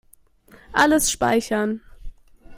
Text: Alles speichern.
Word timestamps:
Alles 0.73 1.11
speichern. 1.11 1.81